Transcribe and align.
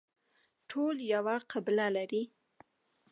ټول 0.69 0.95
یوه 1.13 1.35
قبله 1.51 1.87
لري 1.95 2.23